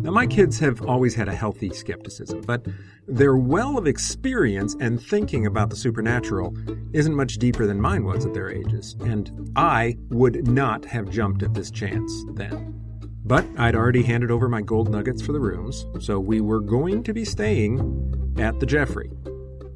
Now, 0.03 0.13
my 0.13 0.27
kids 0.27 0.59
have 0.61 0.81
always 0.83 1.15
had 1.15 1.29
a 1.29 1.35
healthy 1.35 1.71
skepticism, 1.71 2.41
but 2.41 2.67
their 3.07 3.37
well 3.37 3.77
of 3.77 3.87
experience 3.87 4.75
and 4.81 5.01
thinking 5.01 5.47
about 5.47 5.69
the 5.69 5.77
supernatural 5.77 6.57
isn't 6.93 7.15
much 7.15 7.35
deeper 7.35 7.67
than 7.67 7.81
mine 7.81 8.05
was 8.05 8.25
at 8.25 8.33
their 8.33 8.51
ages, 8.51 8.97
and 9.01 9.53
I 9.57 9.97
would 10.09 10.49
not 10.49 10.85
have 10.87 11.11
jumped 11.11 11.43
at 11.43 11.53
this 11.53 11.71
chance 11.71 12.25
then. 12.33 12.86
But 13.27 13.45
I'd 13.59 13.75
already 13.75 14.05
handed 14.05 14.31
over 14.31 14.49
my 14.49 14.63
gold 14.63 14.89
nuggets 14.89 15.21
for 15.21 15.33
the 15.33 15.41
rooms, 15.41 15.85
so 15.99 16.21
we 16.21 16.41
were 16.41 16.61
going 16.61 17.03
to 17.03 17.13
be 17.13 17.25
staying 17.25 18.35
at 18.39 18.61
the 18.61 18.67
Jeffery. 18.67 19.11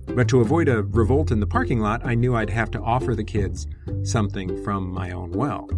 But 0.07 0.29
to 0.29 0.41
avoid 0.41 0.69
a 0.69 0.85
revolt 0.85 1.33
in 1.33 1.41
the 1.41 1.49
parking 1.49 1.81
lot, 1.81 2.07
I 2.07 2.15
knew 2.15 2.37
I'd 2.37 2.51
have 2.51 2.71
to 2.71 2.81
offer 2.81 3.17
the 3.17 3.25
kids 3.25 3.67
something 4.05 4.63
from 4.63 4.89
my 4.93 5.11
own 5.11 5.33
well. 5.33 5.69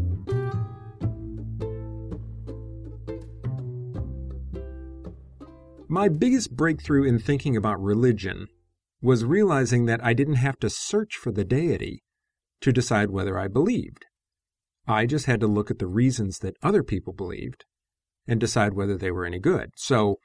My 5.89 6.09
biggest 6.09 6.55
breakthrough 6.55 7.05
in 7.05 7.19
thinking 7.19 7.57
about 7.57 7.83
religion 7.83 8.49
was 9.01 9.25
realizing 9.25 9.87
that 9.87 10.05
I 10.05 10.13
didn't 10.13 10.35
have 10.35 10.59
to 10.61 10.69
search 10.69 11.17
for 11.17 11.33
the 11.33 11.45
deity 11.45 12.03
to 12.61 12.71
decide 12.71 13.11
whether 13.11 13.39
I 13.39 13.49
believed. 13.49 14.05
I 14.87 15.07
just 15.07 15.27
had 15.27 15.41
to 15.41 15.47
look 15.47 15.71
at 15.71 15.79
the 15.79 15.87
reasons 15.87 16.39
that 16.41 16.57
other 16.63 16.83
people 16.83 17.13
believed 17.13 17.65
and 18.27 18.41
decide 18.41 18.75
whether 18.75 18.97
they 18.97 19.11
were 19.11 19.25
any 19.25 19.39
good. 19.39 19.71
So, 19.77 20.19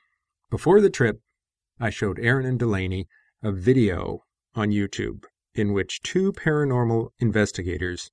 before 0.50 0.82
the 0.82 0.90
trip, 0.90 1.20
I 1.80 1.90
showed 1.90 2.20
Erin 2.20 2.46
and 2.46 2.58
Delaney 2.58 3.08
a 3.44 3.52
video 3.52 4.24
on 4.56 4.70
YouTube 4.70 5.26
in 5.54 5.74
which 5.74 6.02
two 6.02 6.32
paranormal 6.32 7.10
investigators 7.20 8.12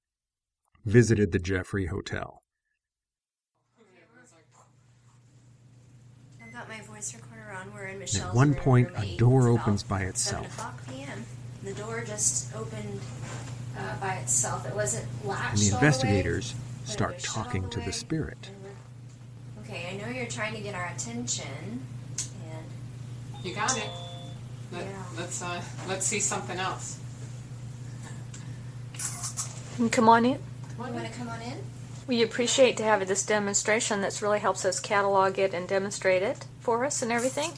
visited 0.85 1.33
the 1.33 1.39
Jeffery 1.39 1.87
Hotel. 1.87 2.43
I've 6.43 6.53
got 6.53 6.69
my 6.69 6.81
voice 6.83 7.15
recorder 7.15 7.53
on. 7.53 7.73
We're 7.73 7.87
in 7.87 7.99
Michelle's 7.99 8.27
At 8.27 8.35
one 8.35 8.55
point, 8.55 8.91
a 8.97 9.17
door 9.17 9.49
opens 9.49 9.83
by 9.83 10.01
7 10.01 10.09
itself. 10.11 10.63
The 11.63 11.73
door 11.73 12.05
just 12.07 12.55
opened 12.55 13.01
uh, 13.79 13.97
by 13.99 14.14
itself. 14.25 14.67
It 14.67 14.75
wasn't 14.75 15.07
latched 15.25 15.53
And 15.53 15.61
the 15.61 15.75
all 15.75 15.81
the 15.81 15.85
way, 15.85 15.89
investigators 15.89 16.55
start 16.85 17.15
was 17.15 17.25
shut 17.25 17.37
all 17.37 17.45
talking 17.45 17.69
to 17.71 17.81
the 17.81 17.93
spirit. 17.93 18.51
Okay, 19.61 19.89
I 19.93 19.97
know 19.97 20.13
you're 20.13 20.27
trying 20.27 20.55
to 20.55 20.61
get 20.61 20.75
our 20.75 20.87
attention, 20.95 21.83
and 22.51 23.45
You 23.45 23.55
got 23.55 23.77
it. 23.77 23.91
Let, 24.73 24.85
Yeah. 24.85 25.03
Let's 25.17 25.43
uh, 25.43 25.63
let's 25.89 26.07
see 26.07 26.21
something 26.21 26.59
else. 26.59 26.99
Come 29.91 30.09
on 30.09 30.25
in. 30.25 30.33
you 30.33 30.41
want 30.79 31.07
to 31.07 31.13
come 31.19 31.29
on 31.29 31.43
in? 31.43 31.59
We 32.07 32.23
appreciate 32.23 32.77
to 32.79 32.85
have 32.85 33.07
this 33.07 33.25
demonstration 33.25 34.01
that's 34.01 34.23
really 34.23 34.39
helps 34.39 34.65
us 34.65 34.79
catalog 34.81 35.39
it 35.39 35.53
and 35.55 35.67
demonstrate 35.67 36.23
it 36.23 36.47
for 36.61 36.85
us 36.85 37.03
and 37.03 37.11
everything. 37.11 37.53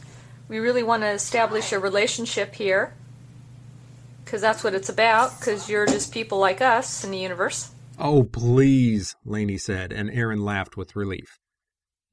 We 0.49 0.59
really 0.59 0.83
want 0.83 1.03
to 1.03 1.09
establish 1.09 1.73
a 1.73 1.79
relationship 1.79 2.55
here 2.55 2.95
because 4.27 4.41
that's 4.41 4.65
what 4.65 4.75
it's 4.75 4.89
about 4.89 5.39
because 5.39 5.71
you're 5.71 5.87
just 5.87 6.13
people 6.13 6.39
like 6.39 6.61
us 6.61 7.05
in 7.05 7.13
the 7.13 7.19
universe. 7.19 7.71
Oh, 7.97 8.25
please, 8.25 9.15
Laney 9.25 9.57
said, 9.57 9.93
and 9.93 10.11
Erin 10.11 10.45
laughed 10.45 10.77
with 10.77 10.97
relief. 10.97 11.39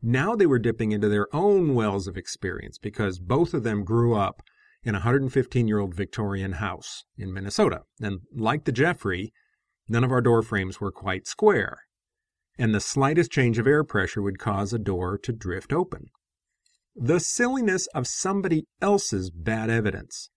Now 0.02 0.36
they 0.36 0.46
were 0.46 0.60
dipping 0.60 0.92
into 0.92 1.10
their 1.10 1.28
own 1.36 1.74
wells 1.74 2.08
of 2.08 2.16
experience 2.16 2.78
because 2.78 3.20
both 3.20 3.54
of 3.54 3.64
them 3.64 3.84
grew 3.84 4.16
up 4.16 4.44
in 4.84 4.94
a 4.94 5.00
115 5.00 5.68
year 5.68 5.80
old 5.80 5.96
Victorian 5.96 6.54
house 6.54 7.04
in 7.18 7.34
Minnesota. 7.34 7.82
And 8.00 8.20
like 8.34 8.66
the 8.66 8.72
Jeffery, 8.72 9.34
none 9.90 10.04
of 10.04 10.12
our 10.12 10.22
door 10.22 10.44
frames 10.44 10.80
were 10.80 10.92
quite 10.92 11.26
square. 11.26 11.80
And 12.60 12.76
the 12.76 12.80
slightest 12.80 13.32
change 13.32 13.58
of 13.58 13.66
air 13.66 13.84
pressure 13.84 14.22
would 14.22 14.38
cause 14.38 14.72
a 14.72 14.80
door 14.80 15.18
to 15.18 15.34
drift 15.34 15.74
open. 15.74 16.12
The 16.96 17.20
silliness 17.20 17.88
of 17.96 18.06
somebody 18.06 18.68
else's 18.82 19.32
bad 19.32 19.72
evidence 19.72 20.30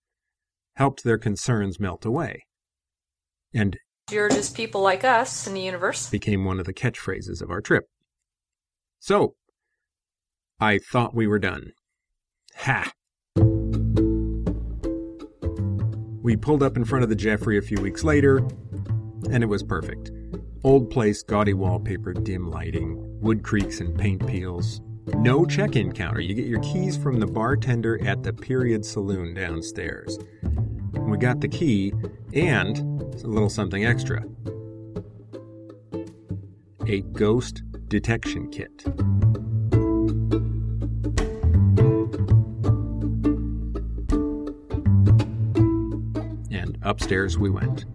helped 0.76 1.02
their 1.04 1.18
concerns 1.18 1.80
melt 1.80 2.04
away. 2.04 2.44
And 3.54 3.76
You're 4.10 4.28
just 4.28 4.56
people 4.56 4.82
like 4.82 5.04
us 5.04 5.46
in 5.46 5.54
the 5.54 5.60
universe. 5.60 6.08
became 6.10 6.44
one 6.44 6.60
of 6.60 6.66
the 6.66 6.74
catchphrases 6.74 7.42
of 7.42 7.50
our 7.50 7.60
trip. 7.60 7.84
So, 9.00 9.34
I 10.60 10.78
thought 10.78 11.14
we 11.14 11.26
were 11.26 11.38
done. 11.38 11.72
Ha! 12.58 12.92
We 16.22 16.36
pulled 16.36 16.62
up 16.62 16.76
in 16.76 16.84
front 16.84 17.04
of 17.04 17.08
the 17.08 17.14
Jeffery 17.14 17.56
a 17.56 17.62
few 17.62 17.80
weeks 17.80 18.02
later, 18.02 18.38
and 19.30 19.42
it 19.42 19.48
was 19.48 19.62
perfect. 19.62 20.10
Old 20.64 20.90
place, 20.90 21.22
gaudy 21.22 21.54
wallpaper, 21.54 22.12
dim 22.12 22.50
lighting, 22.50 22.96
wood 23.20 23.44
creaks 23.44 23.80
and 23.80 23.96
paint 23.96 24.26
peels. 24.26 24.80
No 25.14 25.44
check 25.44 25.76
in 25.76 25.92
counter. 25.92 26.20
You 26.20 26.34
get 26.34 26.46
your 26.46 26.60
keys 26.60 26.96
from 26.96 27.20
the 27.20 27.26
bartender 27.26 28.02
at 28.04 28.24
the 28.24 28.32
Period 28.32 28.84
Saloon 28.84 29.34
downstairs. 29.34 30.18
We 31.06 31.18
got 31.18 31.40
the 31.40 31.48
key 31.48 31.92
and 32.34 32.78
a 32.78 33.26
little 33.26 33.48
something 33.48 33.84
extra 33.84 34.24
a 36.88 37.00
ghost 37.00 37.62
detection 37.88 38.48
kit. 38.48 38.84
And 46.52 46.78
upstairs 46.82 47.38
we 47.38 47.50
went. 47.50 47.86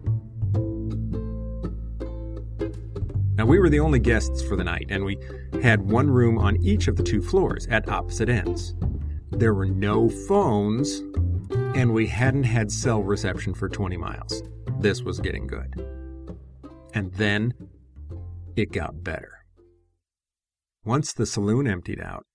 Now, 3.37 3.45
we 3.45 3.59
were 3.59 3.69
the 3.69 3.79
only 3.79 3.99
guests 3.99 4.41
for 4.41 4.55
the 4.55 4.63
night, 4.63 4.87
and 4.89 5.05
we 5.05 5.17
had 5.63 5.89
one 5.89 6.11
room 6.11 6.37
on 6.37 6.57
each 6.61 6.87
of 6.87 6.95
the 6.97 7.03
two 7.03 7.21
floors 7.21 7.65
at 7.67 7.87
opposite 7.89 8.29
ends. 8.29 8.75
There 9.31 9.53
were 9.53 9.65
no 9.65 10.09
phones, 10.09 11.01
and 11.75 11.93
we 11.93 12.07
hadn't 12.07 12.43
had 12.43 12.71
cell 12.71 13.01
reception 13.01 13.53
for 13.53 13.69
20 13.69 13.97
miles. 13.97 14.43
This 14.79 15.01
was 15.01 15.19
getting 15.19 15.47
good. 15.47 15.73
And 16.93 17.13
then 17.13 17.53
it 18.55 18.71
got 18.71 19.03
better. 19.03 19.45
Once 20.83 21.13
the 21.13 21.25
saloon 21.25 21.67
emptied 21.67 22.01
out, 22.01 22.25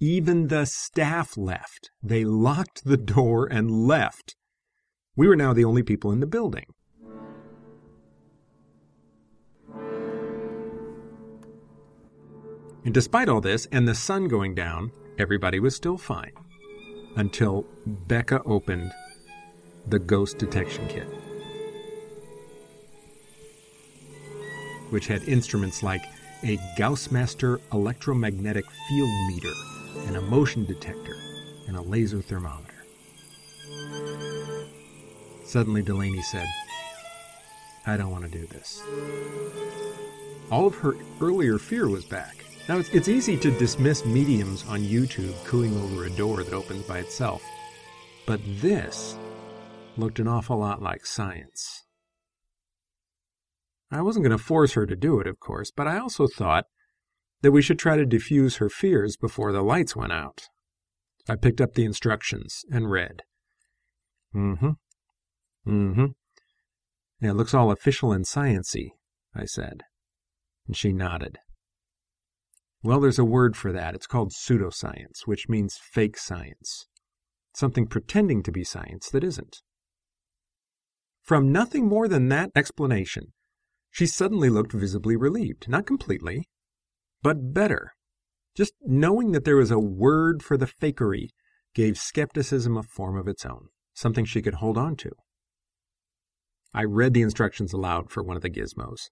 even 0.00 0.48
the 0.48 0.64
staff 0.64 1.36
left. 1.36 1.90
They 2.02 2.24
locked 2.24 2.84
the 2.84 2.96
door 2.96 3.46
and 3.46 3.70
left. 3.70 4.36
We 5.16 5.26
were 5.26 5.36
now 5.36 5.52
the 5.52 5.64
only 5.64 5.82
people 5.82 6.12
in 6.12 6.20
the 6.20 6.26
building. 6.26 6.66
And 12.84 12.94
despite 12.94 13.28
all 13.28 13.40
this 13.40 13.66
and 13.72 13.88
the 13.88 13.94
sun 13.94 14.28
going 14.28 14.54
down, 14.54 14.92
everybody 15.18 15.58
was 15.58 15.74
still 15.74 15.98
fine. 15.98 16.32
Until 17.16 17.66
Becca 17.86 18.42
opened 18.44 18.92
the 19.88 19.98
ghost 19.98 20.38
detection 20.38 20.86
kit. 20.88 21.08
which 24.90 25.06
had 25.06 25.22
instruments 25.28 25.82
like 25.82 26.04
a 26.42 26.56
Gaussmaster 26.78 27.60
electromagnetic 27.72 28.64
field 28.88 29.10
meter, 29.28 29.52
and 30.06 30.16
a 30.16 30.20
motion 30.20 30.64
detector, 30.64 31.16
and 31.66 31.76
a 31.76 31.80
laser 31.80 32.20
thermometer. 32.22 32.84
Suddenly, 35.44 35.82
Delaney 35.82 36.22
said, 36.22 36.46
I 37.86 37.96
don't 37.96 38.10
want 38.10 38.24
to 38.24 38.30
do 38.30 38.46
this. 38.46 38.82
All 40.50 40.66
of 40.66 40.74
her 40.76 40.96
earlier 41.20 41.58
fear 41.58 41.88
was 41.88 42.04
back. 42.04 42.45
Now, 42.68 42.78
it's, 42.78 43.08
easy 43.08 43.36
to 43.36 43.56
dismiss 43.58 44.04
mediums 44.04 44.64
on 44.66 44.80
YouTube 44.80 45.34
cooing 45.44 45.76
over 45.76 46.04
a 46.04 46.10
door 46.10 46.42
that 46.42 46.52
opens 46.52 46.84
by 46.84 46.98
itself, 46.98 47.40
but 48.26 48.40
this 48.60 49.16
looked 49.96 50.18
an 50.18 50.26
awful 50.26 50.58
lot 50.58 50.82
like 50.82 51.06
science. 51.06 51.84
I 53.88 54.02
wasn't 54.02 54.24
going 54.24 54.36
to 54.36 54.42
force 54.42 54.72
her 54.72 54.84
to 54.84 54.96
do 54.96 55.20
it, 55.20 55.28
of 55.28 55.38
course, 55.38 55.70
but 55.70 55.86
I 55.86 55.98
also 55.98 56.26
thought 56.26 56.64
that 57.42 57.52
we 57.52 57.62
should 57.62 57.78
try 57.78 57.96
to 57.96 58.04
diffuse 58.04 58.56
her 58.56 58.68
fears 58.68 59.16
before 59.16 59.52
the 59.52 59.62
lights 59.62 59.94
went 59.94 60.12
out. 60.12 60.48
I 61.28 61.36
picked 61.36 61.60
up 61.60 61.74
the 61.74 61.84
instructions 61.84 62.64
and 62.68 62.90
read. 62.90 63.22
Mm 64.34 64.58
hmm. 64.58 65.70
Mm 65.70 65.94
hmm. 65.94 66.06
Yeah, 67.20 67.30
it 67.30 67.36
looks 67.36 67.54
all 67.54 67.70
official 67.70 68.10
and 68.10 68.24
sciency, 68.24 68.90
I 69.36 69.44
said. 69.44 69.84
And 70.66 70.76
she 70.76 70.92
nodded. 70.92 71.38
Well, 72.82 73.00
there's 73.00 73.18
a 73.18 73.24
word 73.24 73.56
for 73.56 73.72
that. 73.72 73.94
It's 73.94 74.06
called 74.06 74.32
pseudoscience, 74.32 75.26
which 75.26 75.48
means 75.48 75.78
fake 75.80 76.16
science. 76.18 76.86
Something 77.54 77.86
pretending 77.86 78.42
to 78.42 78.52
be 78.52 78.64
science 78.64 79.08
that 79.10 79.24
isn't. 79.24 79.62
From 81.22 81.50
nothing 81.50 81.88
more 81.88 82.06
than 82.06 82.28
that 82.28 82.50
explanation, 82.54 83.32
she 83.90 84.06
suddenly 84.06 84.50
looked 84.50 84.72
visibly 84.72 85.16
relieved. 85.16 85.68
Not 85.68 85.86
completely, 85.86 86.48
but 87.22 87.52
better. 87.52 87.92
Just 88.56 88.74
knowing 88.82 89.32
that 89.32 89.44
there 89.44 89.56
was 89.56 89.70
a 89.70 89.78
word 89.78 90.42
for 90.42 90.56
the 90.56 90.66
fakery 90.66 91.30
gave 91.74 91.98
skepticism 91.98 92.76
a 92.76 92.82
form 92.82 93.16
of 93.16 93.26
its 93.26 93.44
own, 93.44 93.68
something 93.94 94.24
she 94.24 94.42
could 94.42 94.54
hold 94.54 94.78
on 94.78 94.96
to. 94.96 95.10
I 96.72 96.84
read 96.84 97.14
the 97.14 97.22
instructions 97.22 97.72
aloud 97.72 98.10
for 98.10 98.22
one 98.22 98.36
of 98.36 98.42
the 98.42 98.50
gizmos. 98.50 99.08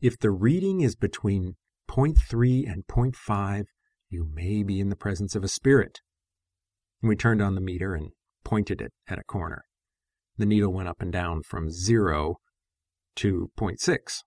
If 0.00 0.18
the 0.18 0.30
reading 0.30 0.80
is 0.80 0.96
between 0.96 1.56
0.3 1.90 2.70
and 2.70 2.86
0.5, 2.86 3.64
you 4.08 4.28
may 4.32 4.62
be 4.62 4.80
in 4.80 4.88
the 4.88 4.96
presence 4.96 5.34
of 5.34 5.44
a 5.44 5.48
spirit. 5.48 6.00
We 7.02 7.16
turned 7.16 7.42
on 7.42 7.54
the 7.54 7.60
meter 7.60 7.94
and 7.94 8.10
pointed 8.44 8.80
it 8.80 8.92
at 9.08 9.18
a 9.18 9.24
corner. 9.24 9.64
The 10.38 10.46
needle 10.46 10.72
went 10.72 10.88
up 10.88 11.00
and 11.00 11.12
down 11.12 11.42
from 11.42 11.70
0 11.70 12.36
to 13.16 13.50
0.6. 13.58 14.22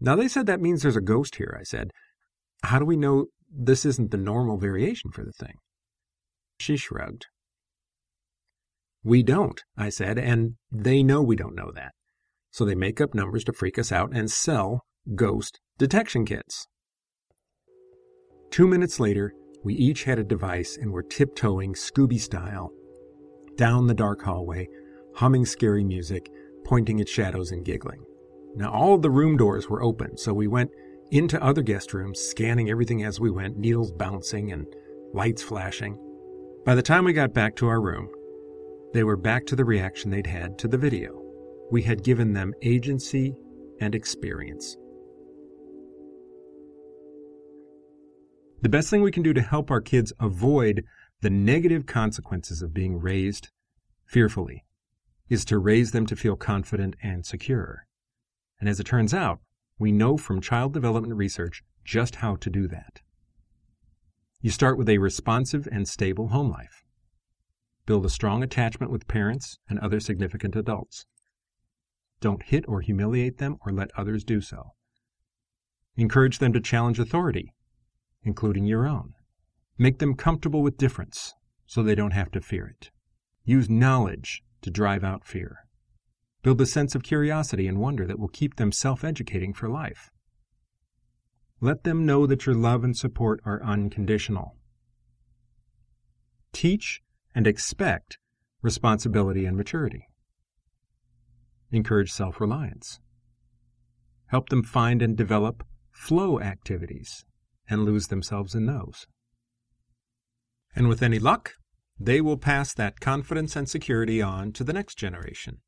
Now, 0.00 0.16
they 0.16 0.28
said 0.28 0.46
that 0.46 0.60
means 0.60 0.82
there's 0.82 0.96
a 0.96 1.02
ghost 1.02 1.36
here, 1.36 1.56
I 1.58 1.62
said. 1.62 1.90
How 2.62 2.78
do 2.78 2.84
we 2.84 2.96
know 2.96 3.26
this 3.50 3.84
isn't 3.84 4.10
the 4.10 4.16
normal 4.16 4.56
variation 4.58 5.10
for 5.10 5.24
the 5.24 5.32
thing? 5.32 5.54
She 6.58 6.76
shrugged. 6.76 7.26
We 9.02 9.22
don't, 9.22 9.62
I 9.76 9.88
said, 9.88 10.18
and 10.18 10.56
they 10.70 11.02
know 11.02 11.22
we 11.22 11.36
don't 11.36 11.54
know 11.54 11.70
that. 11.74 11.92
So 12.50 12.64
they 12.64 12.74
make 12.74 13.00
up 13.00 13.14
numbers 13.14 13.44
to 13.44 13.52
freak 13.52 13.78
us 13.78 13.92
out 13.92 14.10
and 14.14 14.30
sell 14.30 14.84
ghost 15.14 15.60
detection 15.78 16.24
kits. 16.24 16.66
Two 18.50 18.66
minutes 18.66 19.00
later, 19.00 19.32
we 19.64 19.74
each 19.74 20.04
had 20.04 20.18
a 20.18 20.24
device 20.24 20.76
and 20.76 20.92
were 20.92 21.02
tiptoeing 21.02 21.74
Scooby 21.74 22.18
style 22.18 22.72
down 23.56 23.86
the 23.86 23.94
dark 23.94 24.22
hallway, 24.22 24.68
humming 25.16 25.44
scary 25.44 25.84
music, 25.84 26.30
pointing 26.64 27.00
at 27.00 27.08
shadows 27.08 27.50
and 27.50 27.64
giggling. 27.64 28.04
Now, 28.54 28.72
all 28.72 28.94
of 28.94 29.02
the 29.02 29.10
room 29.10 29.36
doors 29.36 29.68
were 29.68 29.82
open, 29.82 30.16
so 30.16 30.32
we 30.32 30.48
went 30.48 30.70
into 31.10 31.42
other 31.42 31.62
guest 31.62 31.92
rooms, 31.92 32.20
scanning 32.20 32.70
everything 32.70 33.04
as 33.04 33.20
we 33.20 33.30
went, 33.30 33.58
needles 33.58 33.92
bouncing 33.92 34.52
and 34.52 34.66
lights 35.12 35.42
flashing. 35.42 35.98
By 36.64 36.74
the 36.74 36.82
time 36.82 37.04
we 37.04 37.12
got 37.12 37.34
back 37.34 37.56
to 37.56 37.68
our 37.68 37.80
room, 37.80 38.08
they 38.92 39.04
were 39.04 39.16
back 39.16 39.46
to 39.46 39.56
the 39.56 39.64
reaction 39.64 40.10
they'd 40.10 40.26
had 40.26 40.58
to 40.58 40.68
the 40.68 40.78
video. 40.78 41.22
We 41.70 41.82
had 41.82 42.02
given 42.02 42.32
them 42.32 42.52
agency 42.62 43.34
and 43.80 43.94
experience. 43.94 44.76
The 48.62 48.68
best 48.68 48.90
thing 48.90 49.00
we 49.00 49.12
can 49.12 49.22
do 49.22 49.32
to 49.32 49.40
help 49.40 49.70
our 49.70 49.80
kids 49.80 50.12
avoid 50.20 50.84
the 51.22 51.30
negative 51.30 51.86
consequences 51.86 52.60
of 52.60 52.74
being 52.74 53.00
raised 53.00 53.48
fearfully 54.04 54.64
is 55.30 55.44
to 55.46 55.58
raise 55.58 55.92
them 55.92 56.04
to 56.06 56.16
feel 56.16 56.36
confident 56.36 56.96
and 57.02 57.24
secure. 57.24 57.86
And 58.58 58.68
as 58.68 58.78
it 58.78 58.84
turns 58.84 59.14
out, 59.14 59.40
we 59.78 59.92
know 59.92 60.18
from 60.18 60.42
child 60.42 60.74
development 60.74 61.14
research 61.14 61.62
just 61.84 62.16
how 62.16 62.36
to 62.36 62.50
do 62.50 62.68
that. 62.68 63.00
You 64.42 64.50
start 64.50 64.76
with 64.76 64.88
a 64.88 64.98
responsive 64.98 65.66
and 65.70 65.88
stable 65.88 66.28
home 66.28 66.50
life. 66.50 66.84
Build 67.86 68.04
a 68.04 68.10
strong 68.10 68.42
attachment 68.42 68.92
with 68.92 69.08
parents 69.08 69.58
and 69.68 69.78
other 69.78 70.00
significant 70.00 70.54
adults. 70.54 71.06
Don't 72.20 72.42
hit 72.42 72.66
or 72.68 72.82
humiliate 72.82 73.38
them 73.38 73.56
or 73.64 73.72
let 73.72 73.90
others 73.96 74.22
do 74.22 74.42
so. 74.42 74.74
Encourage 75.96 76.38
them 76.38 76.52
to 76.52 76.60
challenge 76.60 76.98
authority, 76.98 77.54
including 78.22 78.66
your 78.66 78.86
own. 78.86 79.14
Make 79.78 79.98
them 79.98 80.14
comfortable 80.14 80.62
with 80.62 80.76
difference 80.76 81.34
so 81.66 81.82
they 81.82 81.94
don't 81.94 82.12
have 82.12 82.30
to 82.32 82.40
fear 82.40 82.66
it. 82.66 82.90
Use 83.44 83.70
knowledge 83.70 84.42
to 84.62 84.70
drive 84.70 85.02
out 85.02 85.24
fear. 85.24 85.66
Build 86.42 86.60
a 86.60 86.66
sense 86.66 86.94
of 86.94 87.02
curiosity 87.02 87.66
and 87.66 87.78
wonder 87.78 88.06
that 88.06 88.18
will 88.18 88.28
keep 88.28 88.56
them 88.56 88.72
self 88.72 89.04
educating 89.04 89.52
for 89.52 89.68
life. 89.68 90.10
Let 91.60 91.84
them 91.84 92.06
know 92.06 92.26
that 92.26 92.46
your 92.46 92.54
love 92.54 92.84
and 92.84 92.96
support 92.96 93.40
are 93.44 93.62
unconditional. 93.62 94.56
Teach 96.52 97.02
and 97.34 97.46
expect 97.46 98.18
responsibility 98.62 99.44
and 99.46 99.56
maturity. 99.56 100.08
Encourage 101.70 102.10
self 102.10 102.40
reliance. 102.40 103.00
Help 104.26 104.48
them 104.48 104.62
find 104.62 105.02
and 105.02 105.16
develop 105.16 105.64
flow 105.92 106.40
activities 106.40 107.24
and 107.70 107.84
lose 107.84 108.08
themselves 108.08 108.54
in 108.54 108.66
those. 108.66 109.06
And 110.74 110.88
with 110.88 111.02
any 111.02 111.18
luck, 111.18 111.54
they 111.98 112.20
will 112.20 112.36
pass 112.36 112.74
that 112.74 113.00
confidence 113.00 113.56
and 113.56 113.68
security 113.68 114.20
on 114.20 114.52
to 114.52 114.64
the 114.64 114.72
next 114.72 114.96
generation. 114.96 115.58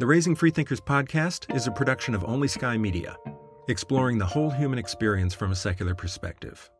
The 0.00 0.06
Raising 0.06 0.34
Freethinkers 0.34 0.80
podcast 0.80 1.54
is 1.54 1.66
a 1.66 1.70
production 1.70 2.14
of 2.14 2.24
Only 2.24 2.48
Sky 2.48 2.78
Media, 2.78 3.16
exploring 3.68 4.16
the 4.16 4.24
whole 4.24 4.48
human 4.48 4.78
experience 4.78 5.34
from 5.34 5.52
a 5.52 5.54
secular 5.54 5.94
perspective. 5.94 6.70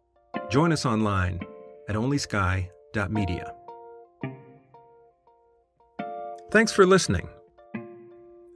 Join 0.48 0.72
us 0.72 0.86
online 0.86 1.40
at 1.88 1.96
onlysky.media. 1.96 3.54
Thanks 6.50 6.72
for 6.72 6.86
listening. 6.86 7.28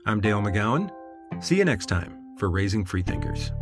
I'm 0.06 0.20
Dale 0.20 0.40
McGowan. 0.40 0.90
See 1.40 1.56
you 1.56 1.64
next 1.64 1.86
time 1.86 2.16
for 2.36 2.50
Raising 2.50 2.84
Freethinkers. 2.84 3.52